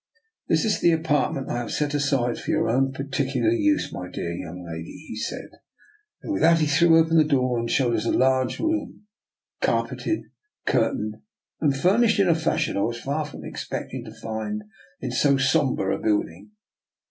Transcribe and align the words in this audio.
"This 0.47 0.65
is 0.65 0.79
the 0.79 0.93
apartment 0.93 1.47
I 1.51 1.59
have 1.59 1.71
set 1.71 1.93
aside 1.93 2.39
for 2.39 2.49
your 2.49 2.67
own 2.71 2.91
particular 2.91 3.51
use, 3.51 3.93
my 3.93 4.09
dear 4.09 4.31
young 4.31 4.63
lady," 4.65 4.97
he 5.07 5.15
said; 5.15 5.51
and 6.23 6.33
with 6.33 6.41
that 6.41 6.57
he 6.57 6.65
threw 6.65 6.97
open 6.97 7.17
the 7.17 7.23
door, 7.23 7.59
and 7.59 7.69
showed 7.69 7.95
us 7.95 8.05
a 8.05 8.11
large 8.11 8.57
room, 8.59 9.03
car 9.61 9.87
peted, 9.87 10.23
curtained, 10.65 11.17
and 11.59 11.77
furnished 11.77 12.19
in 12.19 12.27
a 12.27 12.33
fashion 12.33 12.77
I 12.77 12.81
was 12.81 12.99
far 12.99 13.25
from 13.27 13.45
expecting 13.45 14.03
to 14.05 14.11
find 14.19 14.63
in 15.01 15.11
so 15.11 15.37
sombre 15.37 15.95
a 15.95 15.99
buliding. 16.01 16.49